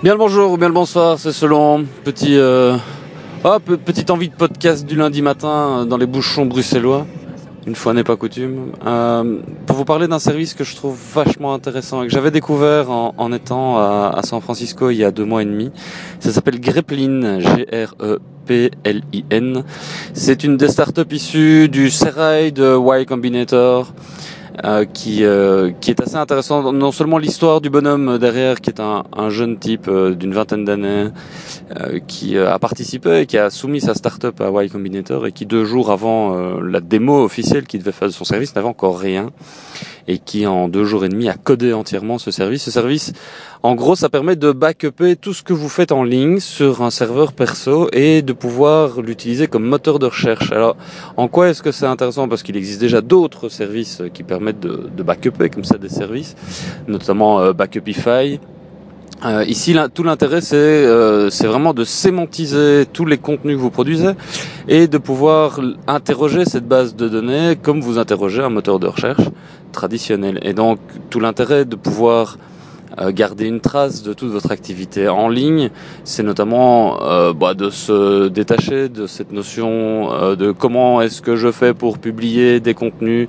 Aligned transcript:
Bien 0.00 0.12
le 0.12 0.18
bonjour 0.18 0.52
ou 0.52 0.56
bien 0.56 0.68
le 0.68 0.74
bonsoir, 0.74 1.18
c'est 1.18 1.32
selon. 1.32 1.84
Petit, 2.04 2.36
euh, 2.36 2.76
hop, 3.42 3.64
petite 3.84 4.10
envie 4.10 4.28
de 4.28 4.34
podcast 4.34 4.86
du 4.86 4.94
lundi 4.94 5.22
matin 5.22 5.86
dans 5.86 5.96
les 5.96 6.06
bouchons 6.06 6.46
bruxellois. 6.46 7.04
Une 7.66 7.74
fois 7.74 7.94
n'est 7.94 8.04
pas 8.04 8.14
coutume. 8.14 8.70
Euh, 8.86 9.40
pour 9.66 9.74
vous 9.74 9.84
parler 9.84 10.06
d'un 10.06 10.20
service 10.20 10.54
que 10.54 10.62
je 10.62 10.76
trouve 10.76 10.96
vachement 11.12 11.52
intéressant 11.52 12.04
et 12.04 12.06
que 12.06 12.12
j'avais 12.12 12.30
découvert 12.30 12.92
en, 12.92 13.32
étant 13.32 13.76
à, 13.78 14.14
à, 14.16 14.22
San 14.22 14.40
Francisco 14.40 14.88
il 14.90 14.98
y 14.98 15.04
a 15.04 15.10
deux 15.10 15.24
mois 15.24 15.42
et 15.42 15.46
demi. 15.46 15.72
Ça 16.20 16.30
s'appelle 16.30 16.60
Greplin, 16.60 17.40
G-R-E-P-L-I-N. 17.40 18.04
C'est 20.12 20.44
une 20.44 20.56
des 20.56 20.68
startups 20.68 21.12
issues 21.12 21.68
du 21.68 21.90
Serail 21.90 22.52
de 22.52 22.78
Y 22.78 23.04
Combinator. 23.04 23.92
Euh, 24.64 24.84
qui, 24.84 25.24
euh, 25.24 25.70
qui 25.80 25.90
est 25.90 26.00
assez 26.00 26.16
intéressant. 26.16 26.72
Non 26.72 26.90
seulement 26.90 27.18
l'histoire 27.18 27.60
du 27.60 27.70
bonhomme 27.70 28.18
derrière, 28.18 28.60
qui 28.60 28.70
est 28.70 28.80
un, 28.80 29.04
un 29.16 29.30
jeune 29.30 29.56
type 29.56 29.86
euh, 29.86 30.14
d'une 30.14 30.34
vingtaine 30.34 30.64
d'années, 30.64 31.10
euh, 31.78 32.00
qui 32.08 32.36
a 32.36 32.58
participé 32.58 33.20
et 33.20 33.26
qui 33.26 33.38
a 33.38 33.50
soumis 33.50 33.80
sa 33.80 33.94
start-up 33.94 34.40
à 34.40 34.50
Y 34.50 34.72
Combinator 34.72 35.26
et 35.28 35.32
qui 35.32 35.46
deux 35.46 35.64
jours 35.64 35.92
avant 35.92 36.58
la 36.60 36.80
démo 36.80 37.22
officielle 37.22 37.66
qu'il 37.66 37.80
devait 37.80 37.92
faire 37.92 38.08
de 38.08 38.12
son 38.12 38.24
service 38.24 38.54
n'avait 38.56 38.68
encore 38.68 38.98
rien 38.98 39.30
et 40.08 40.18
qui 40.18 40.46
en 40.46 40.68
deux 40.68 40.84
jours 40.84 41.04
et 41.04 41.08
demi 41.08 41.28
a 41.28 41.34
codé 41.34 41.72
entièrement 41.72 42.18
ce 42.18 42.30
service. 42.30 42.64
Ce 42.64 42.70
service, 42.70 43.12
en 43.62 43.74
gros, 43.74 43.94
ça 43.94 44.08
permet 44.08 44.34
de 44.34 44.50
backuper 44.50 45.14
tout 45.14 45.34
ce 45.34 45.42
que 45.42 45.52
vous 45.52 45.68
faites 45.68 45.92
en 45.92 46.02
ligne 46.02 46.40
sur 46.40 46.82
un 46.82 46.90
serveur 46.90 47.32
perso 47.32 47.88
et 47.92 48.22
de 48.22 48.32
pouvoir 48.32 49.02
l'utiliser 49.02 49.46
comme 49.46 49.64
moteur 49.64 49.98
de 49.98 50.06
recherche. 50.06 50.50
Alors, 50.50 50.76
en 51.16 51.28
quoi 51.28 51.50
est-ce 51.50 51.62
que 51.62 51.70
c'est 51.70 51.86
intéressant? 51.86 52.26
Parce 52.26 52.42
qu'il 52.42 52.56
existe 52.56 52.80
déjà 52.80 53.02
d'autres 53.02 53.50
services 53.50 54.02
qui 54.14 54.22
permettent 54.22 54.60
de, 54.60 54.88
de 54.96 55.02
backuper 55.02 55.50
comme 55.50 55.64
ça 55.64 55.76
des 55.76 55.90
services, 55.90 56.34
notamment 56.88 57.40
euh, 57.40 57.52
Backupify. 57.52 58.40
Euh, 59.24 59.44
ici, 59.48 59.76
tout 59.94 60.04
l'intérêt, 60.04 60.40
c'est 60.40 60.56
euh, 60.56 61.28
vraiment 61.42 61.74
de 61.74 61.84
sémantiser 61.84 62.86
tous 62.92 63.04
les 63.04 63.18
contenus 63.18 63.56
que 63.56 63.60
vous 63.60 63.70
produisez 63.70 64.12
et 64.68 64.86
de 64.86 64.98
pouvoir 64.98 65.60
interroger 65.88 66.44
cette 66.44 66.68
base 66.68 66.94
de 66.94 67.08
données 67.08 67.56
comme 67.60 67.80
vous 67.80 67.98
interrogez 67.98 68.42
un 68.42 68.48
moteur 68.48 68.78
de 68.78 68.86
recherche 68.86 69.28
traditionnel. 69.72 70.38
Et 70.42 70.52
donc, 70.52 70.78
tout 71.10 71.18
l'intérêt 71.18 71.64
de 71.64 71.74
pouvoir 71.74 72.38
garder 73.10 73.46
une 73.46 73.60
trace 73.60 74.02
de 74.02 74.12
toute 74.12 74.30
votre 74.30 74.50
activité 74.50 75.08
en 75.08 75.28
ligne, 75.28 75.70
c'est 76.04 76.22
notamment 76.22 77.02
euh, 77.02 77.32
bah, 77.32 77.54
de 77.54 77.70
se 77.70 78.28
détacher 78.28 78.88
de 78.88 79.06
cette 79.06 79.32
notion 79.32 80.12
euh, 80.12 80.36
de 80.36 80.52
comment 80.52 81.00
est-ce 81.00 81.22
que 81.22 81.36
je 81.36 81.50
fais 81.50 81.74
pour 81.74 81.98
publier 81.98 82.60
des 82.60 82.74
contenus 82.74 83.28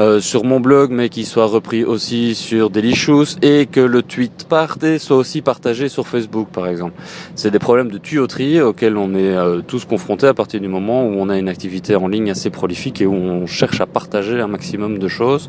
euh, 0.00 0.20
sur 0.20 0.44
mon 0.44 0.60
blog, 0.60 0.90
mais 0.90 1.08
qui 1.08 1.24
soient 1.24 1.46
repris 1.46 1.84
aussi 1.84 2.34
sur 2.34 2.70
Delicious 2.70 3.36
et 3.42 3.66
que 3.66 3.80
le 3.80 4.02
tweet 4.02 4.46
parté 4.48 4.98
soit 4.98 5.16
aussi 5.16 5.42
partagé 5.42 5.88
sur 5.88 6.06
Facebook, 6.06 6.48
par 6.52 6.66
exemple. 6.66 6.94
C'est 7.34 7.50
des 7.50 7.58
problèmes 7.58 7.90
de 7.90 7.98
tuyauterie 7.98 8.60
auxquels 8.60 8.96
on 8.96 9.14
est 9.14 9.36
euh, 9.36 9.60
tous 9.66 9.84
confrontés 9.84 10.26
à 10.26 10.34
partir 10.34 10.60
du 10.60 10.68
moment 10.68 11.06
où 11.06 11.14
on 11.16 11.28
a 11.28 11.38
une 11.38 11.48
activité 11.48 11.96
en 11.96 12.08
ligne 12.08 12.30
assez 12.30 12.50
prolifique 12.50 13.00
et 13.00 13.06
où 13.06 13.14
on 13.14 13.46
cherche 13.46 13.80
à 13.80 13.86
partager 13.86 14.40
un 14.40 14.48
maximum 14.48 14.98
de 14.98 15.08
choses. 15.08 15.48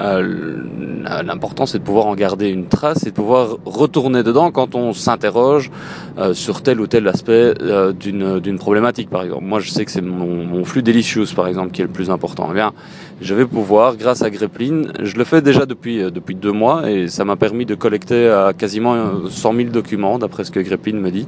Euh, 0.00 0.62
l'important, 1.24 1.66
c'est 1.66 1.78
de 1.78 1.84
pouvoir 1.84 2.06
en 2.06 2.14
garder 2.14 2.48
une 2.48 2.66
trace 2.66 2.97
c'est 2.98 3.10
de 3.10 3.14
pouvoir 3.14 3.56
retourner 3.64 4.22
dedans 4.22 4.50
quand 4.50 4.74
on 4.74 4.92
s'interroge 4.92 5.70
euh, 6.18 6.34
sur 6.34 6.62
tel 6.62 6.80
ou 6.80 6.86
tel 6.86 7.06
aspect 7.08 7.54
euh, 7.60 7.92
d'une 7.92 8.40
d'une 8.40 8.58
problématique, 8.58 9.08
par 9.08 9.22
exemple. 9.22 9.44
Moi, 9.44 9.60
je 9.60 9.70
sais 9.70 9.84
que 9.84 9.90
c'est 9.90 10.02
mon, 10.02 10.64
flux 10.64 10.82
Delicious, 10.82 11.34
par 11.34 11.46
exemple, 11.46 11.70
qui 11.70 11.80
est 11.80 11.84
le 11.84 11.90
plus 11.90 12.10
important. 12.10 12.48
Eh 12.50 12.54
bien, 12.54 12.72
je 13.20 13.34
vais 13.34 13.46
pouvoir, 13.46 13.96
grâce 13.96 14.22
à 14.22 14.30
Greplin, 14.30 14.82
je 15.02 15.16
le 15.16 15.24
fais 15.24 15.42
déjà 15.42 15.66
depuis 15.66 16.02
euh, 16.02 16.10
depuis 16.10 16.34
deux 16.34 16.52
mois 16.52 16.90
et 16.90 17.08
ça 17.08 17.24
m'a 17.24 17.36
permis 17.36 17.66
de 17.66 17.74
collecter 17.74 18.18
quasiment 18.58 19.28
100 19.28 19.54
000 19.54 19.68
documents, 19.70 20.18
d'après 20.18 20.44
ce 20.44 20.50
que 20.50 20.60
Greplin 20.60 20.94
me 20.94 21.10
dit. 21.10 21.26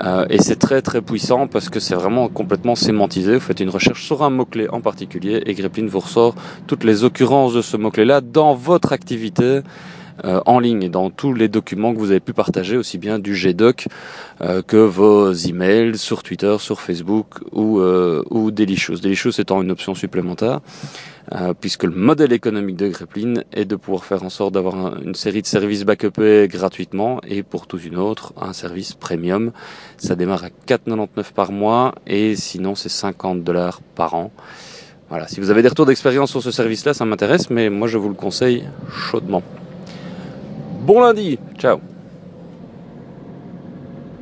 Euh, 0.00 0.24
et 0.30 0.40
c'est 0.40 0.56
très 0.56 0.80
très 0.80 1.02
puissant 1.02 1.46
parce 1.46 1.68
que 1.68 1.78
c'est 1.80 1.94
vraiment 1.94 2.28
complètement 2.28 2.74
sémantisé. 2.74 3.34
Vous 3.34 3.40
faites 3.40 3.60
une 3.60 3.68
recherche 3.68 4.04
sur 4.04 4.22
un 4.22 4.30
mot-clé 4.30 4.68
en 4.70 4.80
particulier 4.80 5.42
et 5.46 5.54
Greplin 5.54 5.86
vous 5.86 6.00
ressort 6.00 6.34
toutes 6.66 6.84
les 6.84 7.04
occurrences 7.04 7.52
de 7.52 7.62
ce 7.62 7.76
mot-clé-là 7.76 8.20
dans 8.20 8.54
votre 8.54 8.92
activité 8.92 9.60
en 10.24 10.58
ligne 10.58 10.82
et 10.84 10.88
dans 10.88 11.10
tous 11.10 11.34
les 11.34 11.48
documents 11.48 11.92
que 11.92 11.98
vous 11.98 12.10
avez 12.10 12.20
pu 12.20 12.32
partager, 12.32 12.76
aussi 12.76 12.98
bien 12.98 13.18
du 13.18 13.34
GDoc 13.34 13.88
euh, 14.40 14.62
que 14.62 14.76
vos 14.76 15.32
emails 15.32 15.98
sur 15.98 16.22
Twitter, 16.22 16.56
sur 16.58 16.80
Facebook 16.80 17.26
ou, 17.52 17.80
euh, 17.80 18.22
ou 18.30 18.50
Delicious. 18.50 18.96
Delicious 18.96 19.40
étant 19.40 19.62
une 19.62 19.70
option 19.70 19.94
supplémentaire, 19.94 20.60
euh, 21.32 21.54
puisque 21.58 21.84
le 21.84 21.92
modèle 21.92 22.32
économique 22.32 22.76
de 22.76 22.88
Greplin 22.88 23.34
est 23.52 23.64
de 23.64 23.76
pouvoir 23.76 24.04
faire 24.04 24.22
en 24.24 24.30
sorte 24.30 24.54
d'avoir 24.54 24.74
un, 24.74 24.94
une 25.04 25.14
série 25.14 25.42
de 25.42 25.46
services 25.46 25.84
backupés 25.84 26.48
gratuitement 26.48 27.20
et 27.26 27.42
pour 27.42 27.66
toute 27.66 27.84
une 27.84 27.96
autre, 27.96 28.32
un 28.40 28.52
service 28.52 28.94
premium. 28.94 29.52
Ça 29.96 30.16
démarre 30.16 30.44
à 30.44 30.48
4,99 30.66 31.32
par 31.34 31.52
mois 31.52 31.94
et 32.06 32.34
sinon 32.36 32.74
c'est 32.74 32.88
50 32.88 33.44
dollars 33.44 33.80
par 33.94 34.14
an. 34.14 34.32
Voilà, 35.08 35.28
si 35.28 35.40
vous 35.40 35.50
avez 35.50 35.62
des 35.62 35.68
retours 35.68 35.86
d'expérience 35.86 36.30
sur 36.30 36.42
ce 36.42 36.50
service-là, 36.50 36.94
ça 36.94 37.04
m'intéresse, 37.04 37.50
mais 37.50 37.68
moi 37.68 37.86
je 37.86 37.98
vous 37.98 38.08
le 38.08 38.14
conseille 38.14 38.64
chaudement. 38.90 39.42
Bon 40.82 41.00
lundi, 41.00 41.38
ciao 41.58 41.91